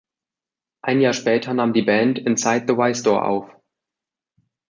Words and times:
Ein 0.81 0.99
Jahr 0.99 1.13
später 1.13 1.53
nahm 1.53 1.73
die 1.73 1.83
Band 1.83 2.17
„Inside 2.17 2.65
the 2.67 2.73
Why 2.75 2.95
Store“ 2.95 3.23
auf. 3.23 3.51